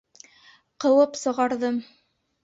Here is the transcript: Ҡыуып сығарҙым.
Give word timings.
Ҡыуып 0.85 1.19
сығарҙым. 1.23 1.77